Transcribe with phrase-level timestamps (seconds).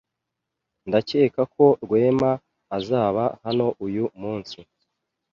[0.87, 2.31] Ndakeka ko Rwema
[2.77, 4.57] azaba hano uyu munsi.